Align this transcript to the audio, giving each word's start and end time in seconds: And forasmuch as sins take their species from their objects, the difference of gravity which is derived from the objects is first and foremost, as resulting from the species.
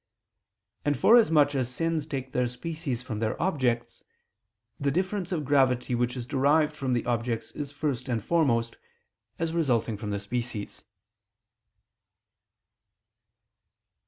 And 0.83 0.97
forasmuch 0.97 1.53
as 1.53 1.69
sins 1.69 2.07
take 2.07 2.31
their 2.31 2.47
species 2.47 3.03
from 3.03 3.19
their 3.19 3.39
objects, 3.39 4.03
the 4.79 4.89
difference 4.89 5.31
of 5.31 5.45
gravity 5.45 5.93
which 5.93 6.17
is 6.17 6.25
derived 6.25 6.75
from 6.75 6.93
the 6.93 7.05
objects 7.05 7.51
is 7.51 7.71
first 7.71 8.09
and 8.09 8.23
foremost, 8.23 8.77
as 9.37 9.53
resulting 9.53 9.97
from 9.97 10.09
the 10.09 10.17
species. 10.17 10.85